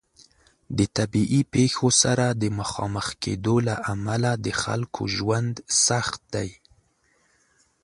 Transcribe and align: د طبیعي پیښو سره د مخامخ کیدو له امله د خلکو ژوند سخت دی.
د 0.77 0.79
طبیعي 0.97 1.41
پیښو 1.53 1.87
سره 2.01 2.25
د 2.41 2.43
مخامخ 2.59 3.07
کیدو 3.23 3.55
له 3.67 3.75
امله 3.93 4.31
د 4.45 4.47
خلکو 4.61 5.01
ژوند 5.15 5.53
سخت 5.87 6.21
دی. 6.35 6.49